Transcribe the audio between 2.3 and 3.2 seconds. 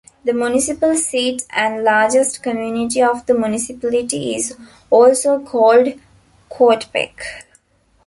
community